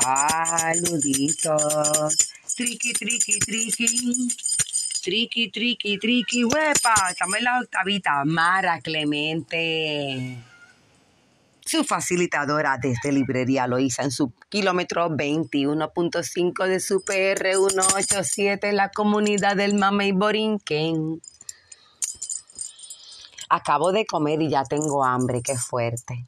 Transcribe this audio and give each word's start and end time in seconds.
Saluditos. 0.00 1.60
Triqui, 2.56 2.92
triqui, 2.94 3.38
triqui. 3.40 3.86
Triqui, 5.02 5.50
triqui, 5.50 5.98
triqui, 5.98 6.44
huepa. 6.44 6.94
Estamos 7.10 7.36
en 7.36 7.44
la 7.44 7.60
octavita. 7.60 8.24
Mara 8.24 8.80
Clemente. 8.80 10.38
Su 11.64 11.84
facilitadora 11.84 12.78
desde 12.80 13.12
Librería 13.12 13.66
Loíza 13.66 14.02
en 14.02 14.10
su 14.10 14.32
kilómetro 14.48 15.10
21.5 15.10 16.66
de 16.66 16.80
su 16.80 17.02
PR 17.02 17.54
187 17.54 18.68
en 18.70 18.76
la 18.76 18.90
comunidad 18.90 19.56
del 19.56 19.74
Mamey 19.74 20.12
Borinquen. 20.12 21.20
Acabo 23.48 23.92
de 23.92 24.06
comer 24.06 24.40
y 24.40 24.48
ya 24.48 24.64
tengo 24.64 25.04
hambre, 25.04 25.42
qué 25.42 25.56
fuerte. 25.56 26.26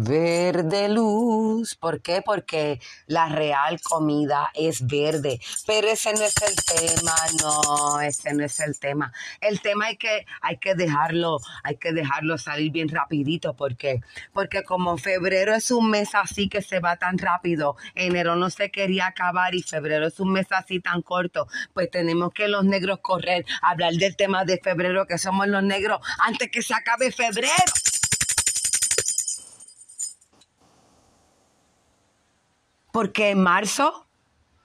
Verde 0.00 0.88
luz. 0.88 1.74
¿Por 1.74 2.00
qué? 2.00 2.22
Porque 2.24 2.80
la 3.08 3.28
real 3.28 3.80
comida 3.82 4.48
es 4.54 4.86
verde. 4.86 5.40
Pero 5.66 5.88
ese 5.88 6.12
no 6.12 6.22
es 6.22 6.36
el 6.40 6.54
tema, 6.54 7.16
no, 7.42 8.00
ese 8.00 8.32
no 8.32 8.44
es 8.44 8.60
el 8.60 8.78
tema. 8.78 9.12
El 9.40 9.60
tema 9.60 9.86
hay 9.86 9.96
que, 9.96 10.24
hay 10.40 10.58
que 10.58 10.76
dejarlo, 10.76 11.40
hay 11.64 11.78
que 11.78 11.92
dejarlo 11.92 12.38
salir 12.38 12.70
bien 12.70 12.88
rapidito. 12.88 13.54
¿Por 13.54 13.76
qué? 13.76 14.00
Porque 14.32 14.62
como 14.62 14.98
febrero 14.98 15.52
es 15.52 15.72
un 15.72 15.90
mes 15.90 16.14
así 16.14 16.48
que 16.48 16.62
se 16.62 16.78
va 16.78 16.96
tan 16.96 17.18
rápido, 17.18 17.74
enero 17.96 18.36
no 18.36 18.50
se 18.50 18.70
quería 18.70 19.08
acabar 19.08 19.56
y 19.56 19.64
febrero 19.64 20.06
es 20.06 20.20
un 20.20 20.30
mes 20.30 20.46
así 20.50 20.78
tan 20.78 21.02
corto, 21.02 21.48
pues 21.74 21.90
tenemos 21.90 22.32
que 22.32 22.46
los 22.46 22.64
negros 22.64 23.00
correr, 23.02 23.44
hablar 23.62 23.94
del 23.94 24.14
tema 24.14 24.44
de 24.44 24.58
febrero 24.58 25.06
que 25.06 25.18
somos 25.18 25.48
los 25.48 25.64
negros 25.64 25.98
antes 26.20 26.52
que 26.52 26.62
se 26.62 26.74
acabe 26.74 27.10
febrero. 27.10 27.72
Porque 32.92 33.30
en 33.30 33.42
marzo, 33.42 34.06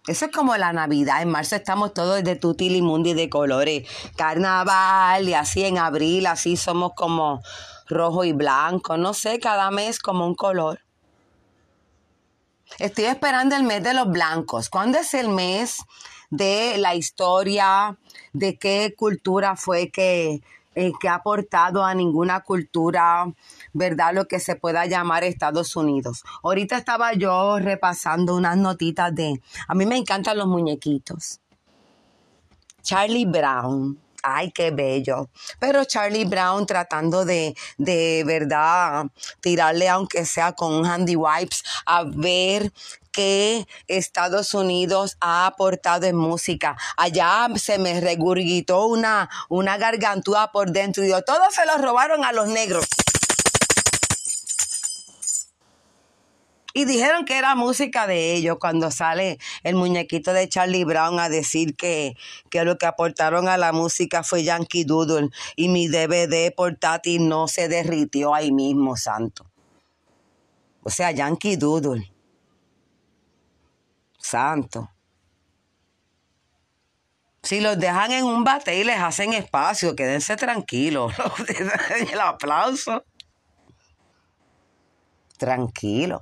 eso 0.07 0.25
es 0.25 0.31
como 0.31 0.55
la 0.57 0.73
Navidad. 0.73 1.21
En 1.21 1.29
marzo 1.29 1.55
estamos 1.55 1.93
todos 1.93 2.23
de 2.23 2.35
tutil 2.35 2.75
y 2.75 3.13
de 3.13 3.29
colores. 3.29 3.87
Carnaval 4.15 5.27
y 5.27 5.33
así 5.33 5.63
en 5.63 5.77
abril, 5.77 6.25
así 6.25 6.57
somos 6.57 6.93
como 6.95 7.41
rojo 7.87 8.23
y 8.23 8.33
blanco. 8.33 8.97
No 8.97 9.13
sé, 9.13 9.39
cada 9.39 9.71
mes 9.71 9.99
como 9.99 10.25
un 10.25 10.35
color. 10.35 10.81
Estoy 12.79 13.05
esperando 13.05 13.55
el 13.55 13.63
mes 13.63 13.83
de 13.83 13.93
los 13.93 14.09
blancos. 14.09 14.69
¿Cuándo 14.69 14.97
es 14.97 15.13
el 15.13 15.29
mes 15.29 15.77
de 16.29 16.77
la 16.79 16.95
historia? 16.95 17.97
¿De 18.33 18.57
qué 18.57 18.95
cultura 18.97 19.55
fue 19.55 19.89
que, 19.89 20.41
eh, 20.75 20.91
que 20.99 21.09
ha 21.09 21.15
aportado 21.15 21.83
a 21.83 21.93
ninguna 21.93 22.41
cultura 22.41 23.25
¿verdad? 23.73 24.13
Lo 24.13 24.27
que 24.27 24.39
se 24.39 24.55
pueda 24.55 24.85
llamar 24.85 25.23
Estados 25.23 25.75
Unidos. 25.75 26.23
Ahorita 26.43 26.77
estaba 26.77 27.13
yo 27.13 27.59
repasando 27.59 28.35
unas 28.35 28.57
notitas 28.57 29.13
de, 29.13 29.41
a 29.67 29.75
mí 29.75 29.85
me 29.85 29.97
encantan 29.97 30.37
los 30.37 30.47
muñequitos. 30.47 31.39
Charlie 32.81 33.25
Brown. 33.25 34.02
Ay, 34.23 34.51
qué 34.51 34.71
bello. 34.71 35.29
Pero 35.59 35.83
Charlie 35.83 36.23
Brown 36.23 36.65
tratando 36.65 37.25
de, 37.25 37.55
de 37.77 38.23
verdad, 38.25 39.07
tirarle 39.41 39.89
aunque 39.89 40.25
sea 40.25 40.53
con 40.53 40.85
handy 40.85 41.17
wipes 41.17 41.61
a 41.85 42.03
ver 42.05 42.71
qué 43.11 43.67
Estados 43.87 44.53
Unidos 44.53 45.17
ha 45.19 45.45
aportado 45.45 46.05
en 46.05 46.15
música. 46.15 46.77
Allá 46.95 47.47
se 47.55 47.77
me 47.77 47.99
regurgitó 47.99 48.87
una, 48.87 49.29
una 49.49 49.77
gargantúa 49.77 50.51
por 50.53 50.71
dentro 50.71 51.03
y 51.03 51.07
digo, 51.07 51.21
todos 51.23 51.53
se 51.53 51.65
los 51.65 51.81
robaron 51.81 52.23
a 52.23 52.31
los 52.31 52.47
negros. 52.47 52.85
Y 56.73 56.85
dijeron 56.85 57.25
que 57.25 57.37
era 57.37 57.53
música 57.53 58.07
de 58.07 58.33
ellos 58.33 58.57
cuando 58.59 58.89
sale 58.89 59.37
el 59.61 59.75
muñequito 59.75 60.33
de 60.33 60.49
Charlie 60.49 60.85
Brown 60.85 61.19
a 61.19 61.29
decir 61.29 61.75
que, 61.75 62.15
que 62.49 62.65
lo 62.65 62.79
que 62.79 62.87
aportaron 62.87 63.47
a 63.47 63.57
la 63.57 63.71
música 63.71 64.23
fue 64.23 64.43
Yankee 64.43 64.83
Doodle 64.83 65.29
y 65.55 65.69
mi 65.69 65.87
DVD 65.87 66.51
portátil 66.53 67.29
no 67.29 67.47
se 67.47 67.67
derritió 67.67 68.33
ahí 68.33 68.51
mismo, 68.51 68.97
santo. 68.97 69.45
O 70.81 70.89
sea, 70.89 71.11
Yankee 71.11 71.57
Doodle. 71.57 72.11
Santo. 74.17 74.89
Si 77.43 77.59
los 77.59 77.77
dejan 77.77 78.13
en 78.13 78.25
un 78.25 78.43
bate 78.43 78.79
y 78.79 78.83
les 78.83 78.99
hacen 78.99 79.33
espacio, 79.33 79.95
quédense 79.95 80.37
tranquilos. 80.37 81.13
El 82.11 82.19
aplauso. 82.19 83.03
Tranquilo. 85.37 86.21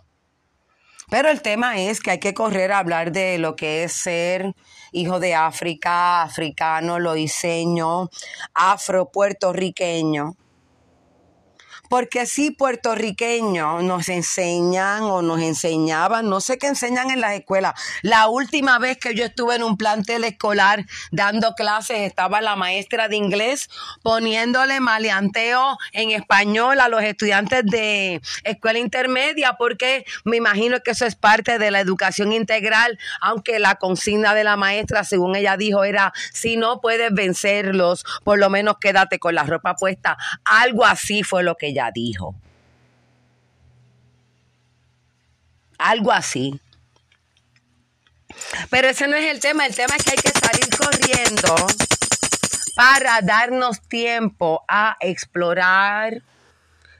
Pero 1.12 1.30
el 1.30 1.42
tema 1.42 1.78
es 1.78 2.00
que 2.00 2.12
hay 2.12 2.20
que 2.20 2.34
correr 2.34 2.72
a 2.72 2.80
hablar 2.80 3.12
de 3.12 3.38
lo 3.38 3.58
que 3.58 3.84
es 3.84 3.92
ser 3.92 4.56
hijo 4.94 5.20
de 5.20 5.36
África, 5.36 6.22
africano, 6.22 7.00
loiseño, 7.00 8.10
afro-puertorriqueño 8.54 10.38
porque 11.92 12.26
sí 12.26 12.52
puertorriqueños 12.52 13.84
nos 13.84 14.08
enseñan 14.08 15.04
o 15.04 15.22
nos 15.22 15.42
enseñaban, 15.42 16.30
no 16.30 16.40
sé 16.40 16.58
qué 16.58 16.68
enseñan 16.68 17.12
en 17.12 17.20
las 17.20 17.34
escuelas. 17.34 17.74
La 18.02 18.30
última 18.30 18.80
vez 18.80 18.98
que 18.98 19.14
yo 19.14 19.26
estuve 19.26 19.56
en 19.56 19.64
un 19.64 19.76
plantel 19.76 20.24
escolar 20.24 20.86
dando 21.12 21.54
clases 21.54 22.00
estaba 22.00 22.40
la 22.40 22.56
maestra 22.56 23.10
de 23.10 23.18
inglés 23.18 23.70
poniéndole 24.04 24.80
maleanteo 24.80 25.78
en 25.92 26.12
español 26.12 26.80
a 26.80 26.88
los 26.88 27.04
estudiantes 27.04 27.66
de 27.66 28.22
escuela 28.46 28.80
intermedia 28.80 29.58
porque 29.60 30.06
me 30.24 30.38
imagino 30.38 30.80
que 30.80 30.92
eso 30.92 31.06
es 31.06 31.18
parte 31.18 31.60
de 31.60 31.72
la 31.72 31.82
educación 31.82 32.32
integral, 32.32 32.98
aunque 33.20 33.60
la 33.60 33.76
consigna 33.76 34.34
de 34.34 34.46
la 34.46 34.56
maestra, 34.56 35.04
según 35.04 35.36
ella 35.36 35.58
dijo, 35.58 35.84
era 35.84 36.14
si 36.32 36.56
no 36.56 36.80
puedes 36.80 37.14
vencerlos, 37.14 38.06
por 38.24 38.40
lo 38.40 38.50
menos 38.50 38.78
quédate 38.80 39.20
con 39.20 39.36
la 39.36 39.44
ropa 39.44 39.76
puesta. 39.76 40.18
Algo 40.46 40.86
así 40.86 41.24
fue 41.24 41.44
lo 41.44 41.58
que 41.58 41.68
ella 41.68 41.81
dijo. 41.90 42.36
Algo 45.80 46.12
así. 46.12 46.60
Pero 48.70 48.90
ese 48.90 49.08
no 49.08 49.16
es 49.16 49.26
el 49.32 49.40
tema, 49.40 49.66
el 49.66 49.76
tema 49.76 49.96
es 49.96 50.04
que 50.04 50.12
hay 50.12 50.18
que 50.18 50.32
salir 50.32 50.70
corriendo 50.78 51.56
para 52.76 53.22
darnos 53.22 53.82
tiempo 53.82 54.64
a 54.68 54.98
explorar 55.00 56.22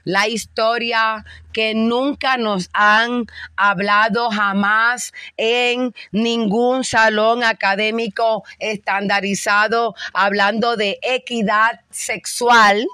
la 0.04 0.26
historia 0.28 1.24
que 1.52 1.74
nunca 1.74 2.36
nos 2.36 2.68
han 2.72 3.26
hablado 3.56 4.30
jamás 4.30 5.12
en 5.36 5.94
ningún 6.10 6.84
salón 6.84 7.44
académico 7.44 8.44
estandarizado 8.58 9.94
hablando 10.12 10.76
de 10.76 10.98
equidad 11.02 11.80
sexual 11.90 12.86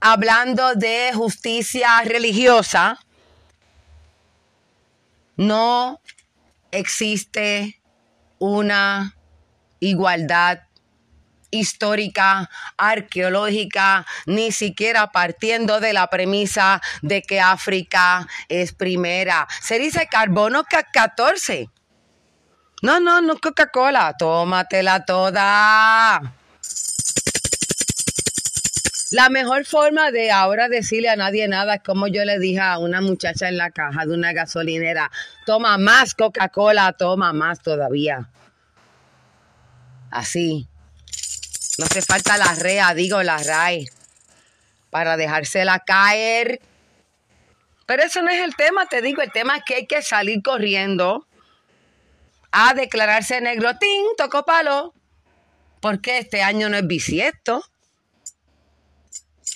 hablando 0.00 0.74
de 0.74 1.12
justicia 1.14 2.00
religiosa, 2.04 2.98
no 5.36 6.00
existe 6.70 7.80
una 8.38 9.16
igualdad 9.80 10.60
histórica, 11.50 12.48
arqueológica, 12.76 14.06
ni 14.26 14.52
siquiera 14.52 15.10
partiendo 15.10 15.80
de 15.80 15.92
la 15.92 16.08
premisa 16.08 16.80
de 17.02 17.22
que 17.22 17.40
África 17.40 18.28
es 18.48 18.72
primera. 18.72 19.48
Se 19.60 19.78
dice 19.78 20.06
carbono 20.08 20.64
14. 20.64 21.68
No, 22.82 23.00
no, 23.00 23.20
no 23.20 23.38
Coca-Cola, 23.38 24.14
tómatela 24.16 25.04
toda. 25.04 26.39
La 29.10 29.28
mejor 29.28 29.64
forma 29.64 30.12
de 30.12 30.30
ahora 30.30 30.68
decirle 30.68 31.08
a 31.08 31.16
nadie 31.16 31.48
nada 31.48 31.74
es 31.74 31.82
como 31.82 32.06
yo 32.06 32.24
le 32.24 32.38
dije 32.38 32.60
a 32.60 32.78
una 32.78 33.00
muchacha 33.00 33.48
en 33.48 33.56
la 33.56 33.72
caja 33.72 34.06
de 34.06 34.14
una 34.14 34.32
gasolinera, 34.32 35.10
toma 35.44 35.78
más 35.78 36.14
Coca-Cola, 36.14 36.92
toma 36.92 37.32
más 37.32 37.60
todavía. 37.60 38.30
Así. 40.12 40.68
No 41.78 41.86
hace 41.86 42.02
falta 42.02 42.38
la 42.38 42.54
rea, 42.54 42.94
digo 42.94 43.22
la 43.24 43.38
RAE, 43.38 43.86
para 44.90 45.16
dejársela 45.16 45.80
caer. 45.80 46.60
Pero 47.86 48.04
eso 48.04 48.22
no 48.22 48.30
es 48.30 48.40
el 48.40 48.54
tema, 48.54 48.86
te 48.86 49.02
digo, 49.02 49.22
el 49.22 49.32
tema 49.32 49.56
es 49.56 49.64
que 49.64 49.74
hay 49.74 49.86
que 49.88 50.02
salir 50.02 50.40
corriendo 50.42 51.26
a 52.52 52.74
declararse 52.74 53.40
negro. 53.40 53.76
¡Tin! 53.76 54.04
Tocó 54.16 54.44
palo. 54.44 54.94
Porque 55.80 56.18
este 56.18 56.42
año 56.42 56.68
no 56.68 56.76
es 56.76 56.86
bisiesto. 56.86 57.64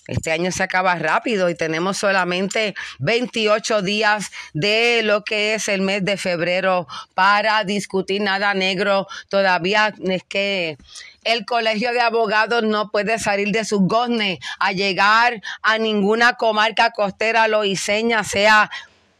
Este 0.06 0.32
año 0.32 0.52
se 0.52 0.62
acaba 0.62 0.94
rápido 0.96 1.48
y 1.48 1.54
tenemos 1.54 1.96
solamente 1.96 2.74
28 2.98 3.80
días 3.80 4.30
de 4.52 5.00
lo 5.02 5.24
que 5.24 5.54
es 5.54 5.68
el 5.68 5.80
mes 5.80 6.04
de 6.04 6.18
febrero 6.18 6.86
para 7.14 7.64
discutir 7.64 8.20
nada 8.20 8.52
negro. 8.52 9.06
Todavía 9.30 9.94
es 10.04 10.22
que 10.24 10.76
el 11.24 11.46
colegio 11.46 11.92
de 11.92 12.00
abogados 12.00 12.62
no 12.62 12.90
puede 12.90 13.18
salir 13.18 13.48
de 13.48 13.64
sus 13.64 13.80
goznes 13.80 14.38
a 14.58 14.72
llegar 14.72 15.40
a 15.62 15.78
ninguna 15.78 16.34
comarca 16.34 16.90
costera 16.90 17.48
loiseña, 17.48 18.24
sea 18.24 18.70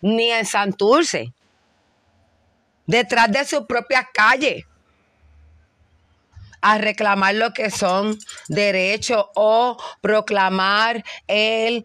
ni 0.03 0.31
en 0.31 0.45
Santurce, 0.45 1.33
detrás 2.87 3.33
de 3.33 3.47
sus 3.47 3.65
propias 3.67 4.05
calles, 4.13 4.67
a 6.66 6.78
reclamar 6.78 7.34
lo 7.34 7.52
que 7.52 7.70
son 7.70 8.19
derechos 8.49 9.26
o 9.34 9.76
proclamar 10.00 11.05
el 11.28 11.84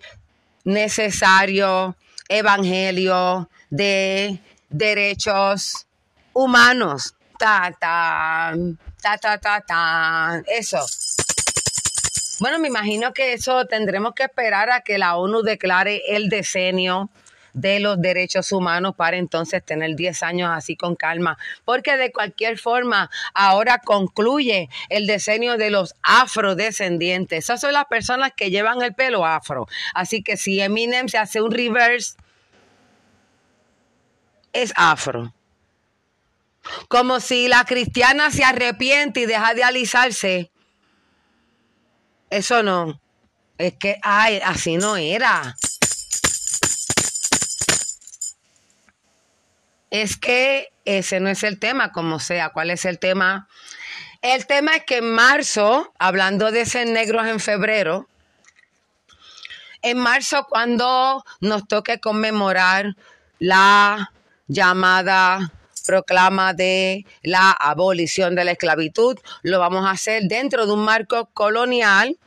necesario 0.63 1.97
evangelio 2.29 3.49
de 3.69 4.39
derechos 4.69 5.85
humanos. 6.31 7.13
Ta, 7.37 7.75
ta, 7.77 8.53
ta, 9.01 9.17
ta, 9.17 9.37
ta, 9.37 9.61
ta. 9.67 10.41
Eso. 10.47 10.79
Bueno, 12.39 12.57
me 12.59 12.69
imagino 12.69 13.11
que 13.11 13.33
eso 13.33 13.65
tendremos 13.65 14.13
que 14.13 14.23
esperar 14.23 14.69
a 14.71 14.79
que 14.79 14.97
la 14.97 15.17
ONU 15.17 15.41
declare 15.41 16.03
el 16.07 16.29
decenio 16.29 17.09
de 17.53 17.79
los 17.79 18.01
derechos 18.01 18.51
humanos 18.51 18.95
para 18.95 19.17
entonces 19.17 19.63
tener 19.63 19.95
10 19.95 20.23
años 20.23 20.49
así 20.53 20.75
con 20.75 20.95
calma. 20.95 21.37
Porque 21.65 21.97
de 21.97 22.11
cualquier 22.11 22.57
forma, 22.57 23.09
ahora 23.33 23.79
concluye 23.79 24.69
el 24.89 25.07
decenio 25.07 25.57
de 25.57 25.69
los 25.69 25.95
afrodescendientes. 26.03 27.45
Esas 27.45 27.61
son 27.61 27.73
las 27.73 27.85
personas 27.85 28.31
que 28.35 28.51
llevan 28.51 28.81
el 28.81 28.93
pelo 28.93 29.25
afro. 29.25 29.67
Así 29.93 30.23
que 30.23 30.37
si 30.37 30.59
Eminem 30.59 31.07
se 31.07 31.17
hace 31.17 31.41
un 31.41 31.51
reverse, 31.51 32.15
es 34.53 34.73
afro. 34.75 35.33
Como 36.87 37.19
si 37.19 37.47
la 37.47 37.63
cristiana 37.65 38.31
se 38.31 38.43
arrepiente 38.43 39.21
y 39.21 39.25
deja 39.25 39.53
de 39.53 39.63
alisarse. 39.63 40.51
Eso 42.29 42.63
no. 42.63 42.99
Es 43.57 43.73
que, 43.75 43.97
ay, 44.03 44.39
así 44.43 44.77
no 44.77 44.95
era. 44.95 45.55
Es 49.89 50.17
que 50.17 50.69
ese 50.85 51.19
no 51.19 51.29
es 51.29 51.43
el 51.43 51.59
tema, 51.59 51.91
como 51.91 52.19
sea. 52.19 52.49
¿Cuál 52.49 52.71
es 52.71 52.85
el 52.85 52.99
tema? 52.99 53.47
El 54.21 54.45
tema 54.47 54.75
es 54.75 54.83
que 54.83 54.97
en 54.97 55.11
marzo, 55.11 55.93
hablando 55.97 56.51
de 56.51 56.65
ser 56.65 56.87
negros 56.87 57.27
en 57.27 57.39
febrero, 57.39 58.07
en 59.81 59.97
marzo 59.97 60.45
cuando 60.49 61.23
nos 61.39 61.67
toque 61.67 61.99
conmemorar 61.99 62.95
la 63.39 64.11
llamada 64.47 65.53
proclama 65.85 66.53
de 66.53 67.05
la 67.23 67.51
abolición 67.51 68.35
de 68.35 68.45
la 68.45 68.51
esclavitud. 68.51 69.17
Lo 69.41 69.59
vamos 69.59 69.85
a 69.85 69.91
hacer 69.91 70.23
dentro 70.23 70.65
de 70.65 70.73
un 70.73 70.83
marco 70.83 71.29
colonial 71.33 72.17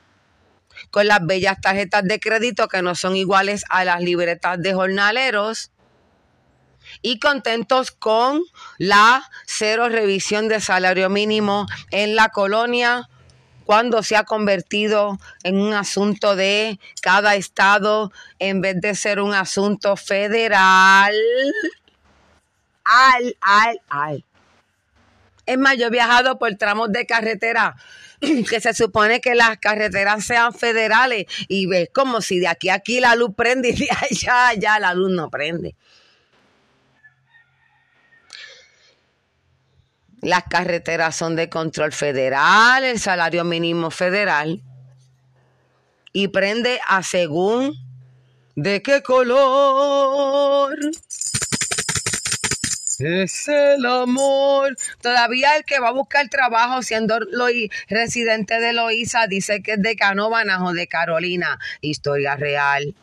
con 0.90 1.06
las 1.06 1.24
bellas 1.24 1.60
tarjetas 1.60 2.04
de 2.04 2.18
crédito 2.18 2.68
que 2.68 2.80
no 2.80 2.94
son 2.94 3.16
iguales 3.16 3.64
a 3.68 3.84
las 3.84 4.00
libretas 4.00 4.60
de 4.62 4.72
jornaleros 4.72 5.71
y 7.00 7.18
contentos 7.18 7.90
con 7.90 8.42
la 8.78 9.30
cero 9.46 9.88
revisión 9.88 10.48
de 10.48 10.60
salario 10.60 11.08
mínimo 11.08 11.66
en 11.90 12.16
la 12.16 12.28
colonia 12.28 13.08
cuando 13.64 14.02
se 14.02 14.16
ha 14.16 14.24
convertido 14.24 15.18
en 15.44 15.58
un 15.58 15.72
asunto 15.72 16.36
de 16.36 16.78
cada 17.00 17.36
estado 17.36 18.12
en 18.38 18.60
vez 18.60 18.80
de 18.80 18.94
ser 18.94 19.20
un 19.20 19.34
asunto 19.34 19.96
federal 19.96 21.14
al, 22.84 23.36
al, 23.40 23.80
al. 23.88 24.24
Es 25.46 25.58
más, 25.58 25.76
yo 25.76 25.86
he 25.86 25.90
viajado 25.90 26.38
por 26.38 26.54
tramos 26.54 26.92
de 26.92 27.06
carretera 27.06 27.76
que 28.20 28.60
se 28.60 28.74
supone 28.74 29.20
que 29.20 29.34
las 29.34 29.58
carreteras 29.58 30.24
sean 30.24 30.52
federales 30.54 31.26
y 31.48 31.66
ves 31.66 31.88
como 31.92 32.20
si 32.20 32.38
de 32.38 32.48
aquí 32.48 32.68
a 32.68 32.74
aquí 32.74 33.00
la 33.00 33.16
luz 33.16 33.30
prende 33.36 33.70
y 33.70 33.72
de 33.72 33.88
allá 34.10 34.48
allá 34.48 34.78
la 34.78 34.94
luz 34.94 35.10
no 35.10 35.30
prende. 35.30 35.74
Las 40.22 40.44
carreteras 40.44 41.16
son 41.16 41.34
de 41.34 41.48
control 41.48 41.92
federal, 41.92 42.84
el 42.84 43.00
salario 43.00 43.44
mínimo 43.44 43.90
federal 43.90 44.62
y 46.12 46.28
prende 46.28 46.80
a 46.86 47.02
según 47.02 47.74
de 48.54 48.82
qué 48.82 49.02
color 49.02 50.78
es 53.00 53.48
el 53.48 53.84
amor. 53.84 54.76
Todavía 55.00 55.56
el 55.56 55.64
que 55.64 55.80
va 55.80 55.88
a 55.88 55.92
buscar 55.92 56.28
trabajo 56.28 56.82
siendo 56.82 57.18
residente 57.88 58.60
de 58.60 58.72
Loíza 58.72 59.26
dice 59.26 59.60
que 59.60 59.72
es 59.72 59.82
de 59.82 59.96
Canóvanas 59.96 60.60
o 60.62 60.72
de 60.72 60.86
Carolina. 60.86 61.58
Historia 61.80 62.36
real. 62.36 62.94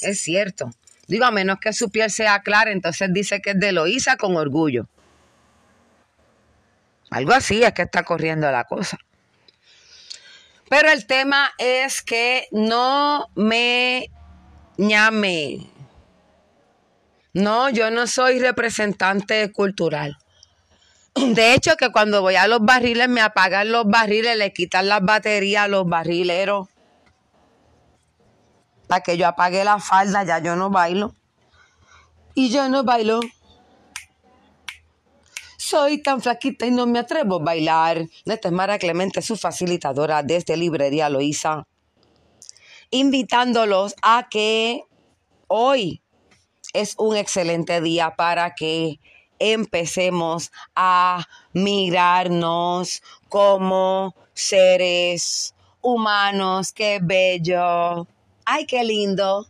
Es 0.00 0.20
cierto. 0.20 0.70
Digo, 1.08 1.24
a 1.24 1.30
menos 1.30 1.58
que 1.58 1.72
su 1.72 1.90
piel 1.90 2.10
sea 2.10 2.42
clara, 2.42 2.70
entonces 2.70 3.08
dice 3.12 3.40
que 3.40 3.50
es 3.50 3.58
de 3.58 3.72
Loíza 3.72 4.16
con 4.16 4.36
orgullo. 4.36 4.86
Algo 7.10 7.32
así 7.32 7.62
es 7.62 7.72
que 7.72 7.82
está 7.82 8.02
corriendo 8.02 8.50
la 8.52 8.64
cosa. 8.64 8.98
Pero 10.68 10.90
el 10.90 11.06
tema 11.06 11.50
es 11.56 12.02
que 12.02 12.46
no 12.52 13.30
me 13.34 14.10
ñame. 14.76 15.66
No, 17.32 17.70
yo 17.70 17.90
no 17.90 18.06
soy 18.06 18.38
representante 18.38 19.50
cultural. 19.50 20.18
De 21.14 21.54
hecho, 21.54 21.76
que 21.76 21.90
cuando 21.90 22.20
voy 22.20 22.36
a 22.36 22.46
los 22.48 22.60
barriles 22.60 23.08
me 23.08 23.22
apagan 23.22 23.72
los 23.72 23.86
barriles, 23.86 24.36
le 24.36 24.52
quitan 24.52 24.88
las 24.88 25.02
baterías 25.02 25.64
a 25.64 25.68
los 25.68 25.88
barrileros. 25.88 26.68
Para 28.88 29.02
que 29.02 29.16
yo 29.16 29.28
apague 29.28 29.62
la 29.64 29.78
falda, 29.78 30.24
ya 30.24 30.40
yo 30.40 30.56
no 30.56 30.70
bailo. 30.70 31.14
Y 32.34 32.50
yo 32.50 32.68
no 32.68 32.82
bailo. 32.82 33.20
Soy 35.56 36.02
tan 36.02 36.20
flaquita 36.20 36.66
y 36.66 36.70
no 36.70 36.86
me 36.86 36.98
atrevo 36.98 37.36
a 37.36 37.44
bailar. 37.44 38.06
Esta 38.24 38.48
es 38.48 38.52
Mara 38.52 38.78
Clemente, 38.78 39.22
su 39.22 39.36
facilitadora 39.36 40.22
desde 40.22 40.56
Librería 40.56 41.08
Loíza 41.08 41.66
invitándolos 42.90 43.94
a 44.02 44.28
que 44.30 44.84
hoy 45.46 46.02
es 46.72 46.94
un 46.98 47.16
excelente 47.16 47.80
día 47.80 48.14
para 48.16 48.54
que 48.54 49.00
empecemos 49.38 50.50
a 50.74 51.26
mirarnos 51.52 53.02
como 53.28 54.14
seres 54.34 55.54
humanos. 55.80 56.72
Qué 56.72 56.98
bello. 57.02 58.06
Ay, 58.50 58.64
qué 58.64 58.82
lindo. 58.82 59.46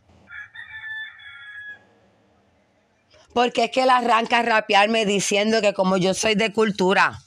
Porque 3.33 3.65
es 3.67 3.71
que 3.71 3.85
él 3.85 3.91
arranca 3.91 4.41
a 4.41 4.43
rapearme 4.43 5.07
diciendo 5.07 5.61
que 5.61 5.73
como 5.73 5.97
yo 5.99 6.15
soy 6.15 6.35
de 6.35 6.53
cultura 6.53 7.21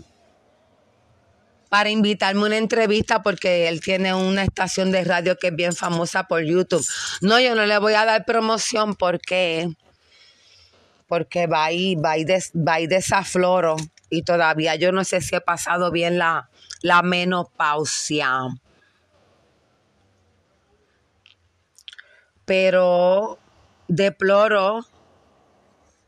para 1.69 1.89
invitarme 1.89 2.41
a 2.41 2.45
una 2.47 2.57
entrevista 2.57 3.23
porque 3.23 3.69
él 3.69 3.79
tiene 3.79 4.13
una 4.13 4.43
estación 4.43 4.91
de 4.91 5.05
radio 5.05 5.37
que 5.37 5.47
es 5.47 5.55
bien 5.55 5.73
famosa 5.73 6.27
por 6.27 6.43
YouTube. 6.43 6.85
No, 7.21 7.39
yo 7.39 7.55
no 7.55 7.65
le 7.65 7.77
voy 7.77 7.93
a 7.93 8.03
dar 8.03 8.25
promoción 8.25 8.95
porque 8.95 9.69
porque 11.07 11.47
va 11.47 11.71
y, 11.71 11.95
va 11.95 12.17
y, 12.17 12.25
va 12.25 12.81
y 12.81 12.87
desafloro 12.87 13.77
y 14.09 14.23
todavía 14.23 14.75
yo 14.75 14.91
no 14.91 15.05
sé 15.05 15.21
si 15.21 15.37
he 15.37 15.41
pasado 15.41 15.89
bien 15.89 16.17
la, 16.17 16.49
la 16.81 17.01
menopausia. 17.01 18.49
Pero 22.51 23.39
deploro 23.87 24.85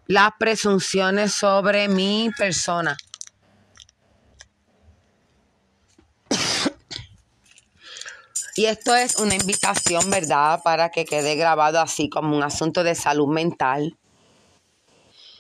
las 0.08 0.32
presunciones 0.38 1.32
sobre 1.32 1.88
mi 1.88 2.32
persona. 2.38 2.98
Y 8.58 8.66
esto 8.66 8.94
es 8.94 9.16
una 9.20 9.36
invitación, 9.36 10.10
¿verdad? 10.10 10.60
Para 10.66 10.90
que 10.90 11.06
quede 11.06 11.38
grabado 11.38 11.80
así 11.80 12.10
como 12.10 12.36
un 12.36 12.44
asunto 12.44 12.84
de 12.84 12.96
salud 12.96 13.30
mental. 13.30 13.98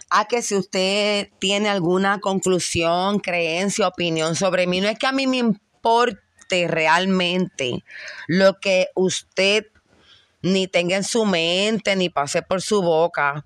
A 0.10 0.24
que 0.24 0.42
si 0.42 0.56
usted 0.56 1.28
tiene 1.38 1.68
alguna 1.68 2.22
conclusión, 2.22 3.20
creencia, 3.20 3.90
opinión 3.90 4.38
sobre 4.38 4.68
mí, 4.68 4.80
no 4.80 4.88
es 4.88 4.98
que 4.98 5.08
a 5.08 5.12
mí 5.12 5.28
me 5.28 5.36
importe 5.36 6.70
realmente 6.70 7.84
lo 8.28 8.58
que 8.62 8.88
usted 8.96 9.66
ni 10.44 10.68
tenga 10.68 10.96
en 10.96 11.04
su 11.04 11.26
mente, 11.26 11.96
ni 11.96 12.10
pase 12.10 12.44
por 12.44 12.62
su 12.62 12.82
boca. 12.82 13.46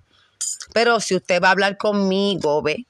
Pero 0.73 0.99
si 0.99 1.15
usted 1.15 1.41
va 1.41 1.49
a 1.49 1.51
hablar 1.51 1.77
conmigo, 1.77 2.61
¿ve? 2.61 2.85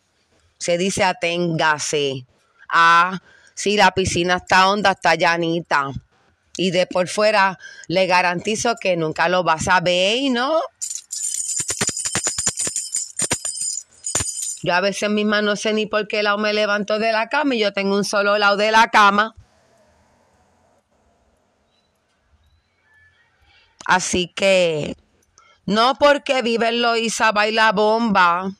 Se 0.57 0.77
dice 0.77 1.03
aténgase 1.03 2.25
a 2.69 3.21
si 3.53 3.77
la 3.77 3.91
piscina 3.91 4.37
está 4.37 4.69
honda, 4.69 4.91
está 4.91 5.15
llanita 5.15 5.91
y 6.57 6.71
de 6.71 6.87
por 6.87 7.07
fuera 7.07 7.59
le 7.87 8.07
garantizo 8.07 8.75
que 8.75 8.97
nunca 8.97 9.29
lo 9.29 9.43
vas 9.43 9.67
a 9.67 9.79
ver, 9.79 10.31
¿no? 10.31 10.59
Yo 14.63 14.73
a 14.73 14.81
veces 14.81 15.09
misma 15.09 15.41
no 15.41 15.55
sé 15.55 15.71
ni 15.73 15.85
por 15.85 16.07
qué 16.07 16.23
lado 16.23 16.39
me 16.39 16.53
levanto 16.53 16.99
de 16.99 17.11
la 17.11 17.29
cama 17.29 17.55
y 17.55 17.59
yo 17.59 17.71
tengo 17.73 17.95
un 17.95 18.03
solo 18.03 18.37
lado 18.37 18.57
de 18.57 18.71
la 18.71 18.89
cama. 18.89 19.35
Así 23.97 24.27
que 24.27 24.95
no 25.65 25.95
porque 25.95 26.43
vive 26.43 26.71
Loíza 26.71 27.31
baila 27.31 27.71
bomba. 27.71 28.51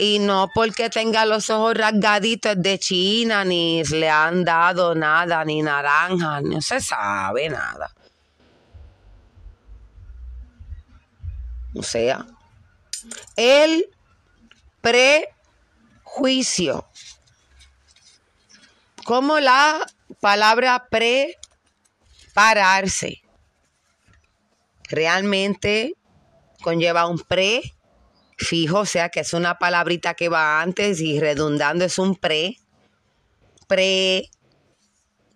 Y 0.00 0.18
no 0.18 0.50
porque 0.52 0.90
tenga 0.90 1.24
los 1.24 1.48
ojos 1.48 1.74
rasgaditos 1.74 2.60
de 2.60 2.76
China, 2.80 3.44
ni 3.44 3.84
le 3.84 4.10
han 4.10 4.44
dado 4.44 4.96
nada, 4.96 5.44
ni 5.44 5.62
naranja, 5.62 6.40
no 6.40 6.60
se 6.60 6.80
sabe 6.80 7.48
nada. 7.48 7.94
O 11.76 11.84
sea, 11.84 12.26
el 13.36 13.88
prejuicio. 14.80 16.88
Como 19.04 19.38
la 19.38 19.86
palabra 20.18 20.88
prepararse 22.34 23.22
realmente 24.90 25.94
conlleva 26.62 27.06
un 27.06 27.18
pre 27.18 27.62
fijo, 28.36 28.80
o 28.80 28.86
sea 28.86 29.08
que 29.08 29.20
es 29.20 29.32
una 29.32 29.58
palabrita 29.58 30.14
que 30.14 30.28
va 30.28 30.60
antes 30.60 31.00
y 31.00 31.20
redundando 31.20 31.84
es 31.84 31.98
un 31.98 32.16
pre. 32.16 32.58
Pre 33.68 34.28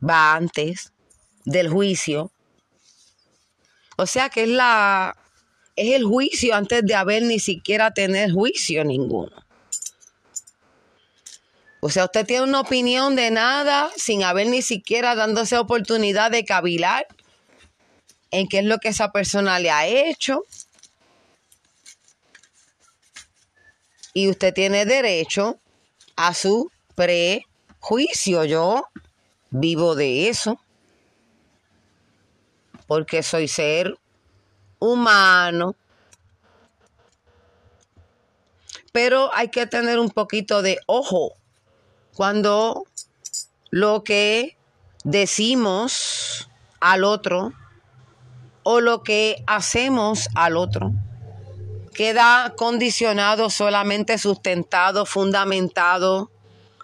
va 0.07 0.35
antes 0.35 0.93
del 1.45 1.71
juicio. 1.71 2.33
O 3.97 4.07
sea 4.07 4.29
que 4.29 4.43
es 4.43 4.49
la 4.49 5.17
es 5.77 5.95
el 5.95 6.05
juicio 6.05 6.55
antes 6.57 6.85
de 6.85 6.95
haber 6.97 7.23
ni 7.23 7.39
siquiera 7.39 7.95
tener 7.95 8.33
juicio 8.33 8.85
ninguno. 8.85 9.48
O 11.81 11.91
sea, 11.91 12.07
usted 12.07 12.27
tiene 12.27 12.43
una 12.43 12.61
opinión 12.61 13.15
de 13.15 13.31
nada 13.31 13.91
sin 13.97 14.25
haber 14.25 14.49
ni 14.49 14.63
siquiera 14.63 15.15
dándose 15.15 15.57
oportunidad 15.57 16.31
de 16.31 16.45
cavilar 16.45 17.07
en 18.31 18.49
qué 18.49 18.59
es 18.59 18.65
lo 18.65 18.79
que 18.79 18.89
esa 18.89 19.13
persona 19.13 19.59
le 19.61 19.71
ha 19.71 19.87
hecho. 19.87 20.43
Y 24.13 24.29
usted 24.29 24.53
tiene 24.53 24.87
derecho 24.87 25.61
a 26.17 26.35
su 26.35 26.73
prejuicio. 26.97 28.45
Yo 28.45 28.89
vivo 29.51 29.95
de 29.95 30.29
eso. 30.29 30.61
Porque 32.89 33.23
soy 33.23 33.47
ser 33.47 33.97
humano. 34.81 35.77
Pero 38.91 39.33
hay 39.33 39.49
que 39.49 39.67
tener 39.67 40.01
un 40.01 40.11
poquito 40.11 40.63
de 40.63 40.81
ojo 40.87 41.38
cuando 42.19 42.83
lo 43.71 44.03
que 44.03 44.59
decimos 45.05 46.51
al 46.81 47.05
otro 47.05 47.53
o 48.65 48.81
lo 48.81 49.05
que 49.05 49.45
hacemos 49.47 50.29
al 50.35 50.57
otro 50.57 50.91
queda 51.95 52.55
condicionado, 52.57 53.51
solamente 53.51 54.19
sustentado, 54.19 55.07
fundamentado, 55.07 56.33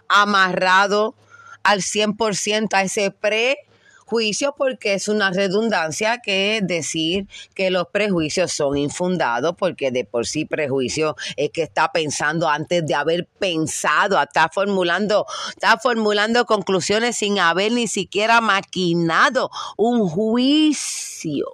amarrado 0.09 1.17
al 1.65 1.81
100% 1.81 2.73
a 2.73 2.83
ese 2.83 3.11
pre 3.11 3.57
juicio 4.05 4.55
porque 4.57 4.95
es 4.95 5.09
una 5.09 5.31
redundancia 5.31 6.19
que 6.19 6.61
decir 6.63 7.27
que 7.55 7.71
los 7.71 7.89
prejuicios 7.89 8.53
son 8.53 8.77
infundados 8.77 9.55
porque 9.59 9.91
de 9.91 10.05
por 10.05 10.27
sí 10.27 10.45
prejuicio 10.45 11.17
es 11.37 11.51
que 11.51 11.63
está 11.63 11.93
pensando 11.93 12.49
antes 12.49 12.85
de 12.87 12.95
haber 12.95 13.27
pensado, 13.39 14.21
está 14.21 14.49
formulando, 14.49 15.27
está 15.49 15.79
formulando 15.79 16.45
conclusiones 16.45 17.17
sin 17.17 17.39
haber 17.39 17.73
ni 17.73 17.89
siquiera 17.89 18.41
maquinado 18.41 19.51
un 19.77 20.09
juicio. 20.09 21.47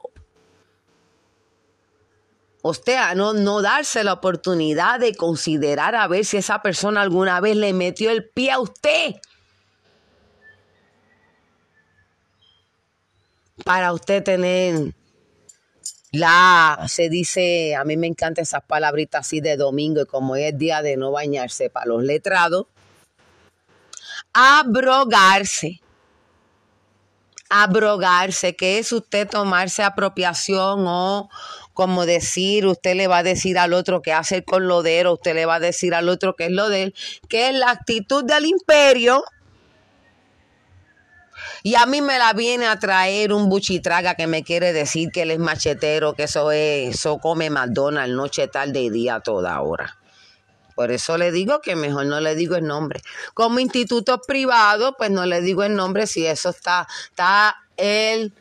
O 2.62 2.74
sea, 2.74 3.14
no, 3.14 3.32
no 3.32 3.62
darse 3.62 4.04
la 4.04 4.12
oportunidad 4.12 5.00
de 5.00 5.14
considerar 5.14 5.94
a 5.94 6.06
ver 6.08 6.26
si 6.26 6.36
esa 6.36 6.60
persona 6.60 7.00
alguna 7.00 7.40
vez 7.40 7.56
le 7.56 7.72
metió 7.72 8.10
el 8.10 8.28
pie 8.28 8.50
a 8.50 8.60
usted. 8.60 9.14
Para 13.64 13.92
usted 13.92 14.22
tener 14.22 14.94
la, 16.12 16.84
se 16.88 17.08
dice, 17.08 17.76
a 17.76 17.84
mí 17.84 17.96
me 17.96 18.06
encantan 18.06 18.42
esas 18.42 18.62
palabritas 18.64 19.26
así 19.26 19.40
de 19.40 19.56
domingo 19.56 20.02
y 20.02 20.06
como 20.06 20.36
es 20.36 20.56
día 20.58 20.82
de 20.82 20.96
no 20.96 21.12
bañarse 21.12 21.70
para 21.70 21.86
los 21.86 22.02
letrados, 22.02 22.66
abrogarse. 24.32 25.80
Abrogarse, 27.52 28.54
que 28.54 28.78
es 28.78 28.92
usted 28.92 29.28
tomarse 29.28 29.82
apropiación 29.82 30.84
o 30.86 31.28
como 31.74 32.06
decir, 32.06 32.66
usted 32.66 32.94
le 32.94 33.08
va 33.08 33.18
a 33.18 33.22
decir 33.24 33.58
al 33.58 33.72
otro 33.72 34.02
qué 34.02 34.12
hacer 34.12 34.44
con 34.44 34.68
lo 34.68 34.82
de 34.82 35.00
él, 35.00 35.06
o 35.08 35.14
usted 35.14 35.34
le 35.34 35.46
va 35.46 35.56
a 35.56 35.60
decir 35.60 35.94
al 35.94 36.08
otro 36.08 36.36
qué 36.36 36.46
es 36.46 36.52
lo 36.52 36.68
de 36.68 36.84
él, 36.84 36.94
que 37.28 37.48
es 37.48 37.54
la 37.54 37.70
actitud 37.70 38.22
del 38.22 38.46
imperio 38.46 39.24
y 41.62 41.74
a 41.74 41.86
mí 41.86 42.02
me 42.02 42.18
la 42.18 42.32
viene 42.32 42.66
a 42.66 42.78
traer 42.78 43.32
un 43.32 43.48
buchitraga 43.48 44.14
que 44.14 44.26
me 44.26 44.42
quiere 44.42 44.72
decir 44.72 45.10
que 45.12 45.22
él 45.22 45.30
es 45.30 45.38
machetero, 45.38 46.14
que 46.14 46.24
eso 46.24 46.52
es, 46.52 46.94
eso 46.94 47.18
come 47.18 47.50
McDonald's 47.50 48.14
noche, 48.14 48.48
tarde 48.48 48.80
y 48.80 48.90
día 48.90 49.20
toda 49.20 49.60
hora. 49.60 49.96
Por 50.74 50.92
eso 50.92 51.18
le 51.18 51.30
digo 51.30 51.60
que 51.60 51.76
mejor 51.76 52.06
no 52.06 52.20
le 52.20 52.34
digo 52.34 52.56
el 52.56 52.64
nombre. 52.64 53.02
Como 53.34 53.58
instituto 53.58 54.22
privado, 54.22 54.94
pues 54.96 55.10
no 55.10 55.26
le 55.26 55.42
digo 55.42 55.62
el 55.62 55.74
nombre 55.74 56.06
si 56.06 56.24
eso 56.26 56.48
está, 56.48 56.88
está 57.10 57.56
el 57.76 58.32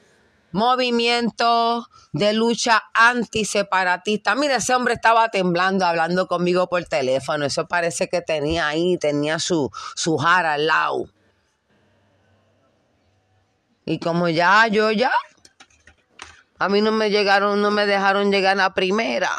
movimiento 0.51 1.87
de 2.11 2.33
lucha 2.33 2.83
antiseparatista. 2.93 4.35
Mira, 4.35 4.55
ese 4.55 4.73
hombre 4.73 4.93
estaba 4.93 5.29
temblando 5.29 5.85
hablando 5.85 6.27
conmigo 6.27 6.67
por 6.69 6.83
teléfono. 6.85 7.45
Eso 7.45 7.67
parece 7.67 8.07
que 8.07 8.21
tenía 8.21 8.67
ahí, 8.67 8.97
tenía 8.97 9.39
su, 9.39 9.69
su 9.95 10.17
jara 10.17 10.53
al 10.53 10.67
lado. 10.67 11.09
Y 13.89 13.97
como 13.97 14.29
ya, 14.29 14.67
yo 14.67 14.91
ya, 14.91 15.11
a 16.59 16.69
mí 16.69 16.79
no 16.79 16.91
me 16.91 17.09
llegaron, 17.09 17.59
no 17.59 17.71
me 17.71 17.87
dejaron 17.87 18.31
llegar 18.31 18.51
a 18.51 18.55
la 18.67 18.73
primera. 18.75 19.31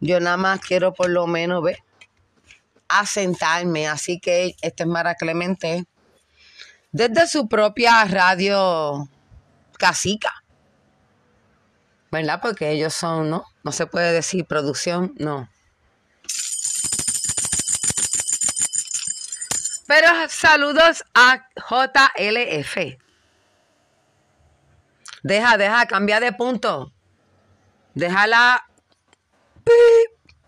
Yo 0.00 0.20
nada 0.20 0.36
más 0.36 0.60
quiero 0.60 0.92
por 0.92 1.08
lo 1.08 1.26
menos 1.26 1.62
ver, 1.62 1.78
asentarme. 2.86 3.88
Así 3.88 4.20
que 4.20 4.56
este 4.60 4.82
es 4.82 4.86
Mara 4.86 5.14
Clemente. 5.14 5.86
Desde 6.92 7.26
su 7.28 7.48
propia 7.48 8.04
radio 8.04 9.08
casica. 9.78 10.44
¿Verdad? 12.12 12.40
Porque 12.42 12.72
ellos 12.72 12.92
son, 12.92 13.30
¿no? 13.30 13.46
No 13.62 13.72
se 13.72 13.86
puede 13.86 14.12
decir 14.12 14.44
producción, 14.44 15.14
no. 15.16 15.48
Pero 19.86 20.08
saludos 20.28 21.04
a 21.14 21.46
JLF. 21.56 22.98
Deja, 25.22 25.56
deja, 25.56 25.86
cambia 25.86 26.20
de 26.20 26.32
punto. 26.32 26.92
Déjala. 27.94 28.66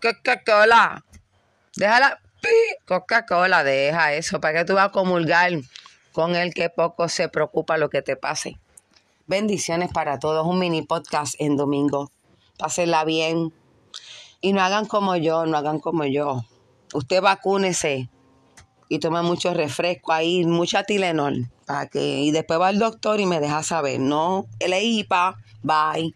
Coca-Cola. 0.00 1.04
Déjala. 1.76 2.20
Coca-Cola. 2.86 3.62
Deja 3.62 4.14
eso. 4.14 4.40
¿Para 4.40 4.58
que 4.58 4.64
tú 4.64 4.74
vas 4.74 4.86
a 4.86 4.92
comulgar 4.92 5.52
con 6.12 6.34
el 6.34 6.54
que 6.54 6.70
poco 6.70 7.08
se 7.08 7.28
preocupa 7.28 7.76
lo 7.76 7.90
que 7.90 8.02
te 8.02 8.16
pase? 8.16 8.58
Bendiciones 9.26 9.90
para 9.92 10.18
todos. 10.18 10.46
Un 10.46 10.58
mini 10.58 10.82
podcast 10.82 11.34
en 11.38 11.56
domingo. 11.56 12.10
Pásenla 12.58 13.04
bien. 13.04 13.52
Y 14.40 14.52
no 14.52 14.62
hagan 14.62 14.86
como 14.86 15.16
yo, 15.16 15.44
no 15.44 15.58
hagan 15.58 15.78
como 15.78 16.04
yo. 16.04 16.44
Usted 16.94 17.20
vacúnese 17.20 18.08
y 18.88 18.98
toma 18.98 19.22
mucho 19.22 19.52
refresco 19.54 20.12
ahí, 20.12 20.44
mucha 20.44 20.84
Tilenol, 20.84 21.48
para 21.66 21.86
que, 21.86 22.20
y 22.20 22.30
después 22.30 22.60
va 22.60 22.68
al 22.68 22.78
doctor 22.78 23.20
y 23.20 23.26
me 23.26 23.40
deja 23.40 23.62
saber, 23.62 24.00
no, 24.00 24.46
el 24.58 24.74
IPA, 24.74 25.36
bye. 25.62 26.14